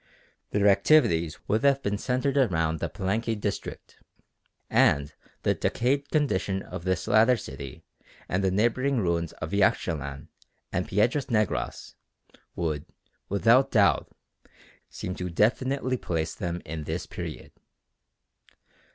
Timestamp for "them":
16.33-16.63